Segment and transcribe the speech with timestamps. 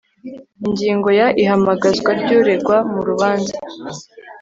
[0.65, 3.55] ingingo ya ihamagazwa ry uregwa murubanza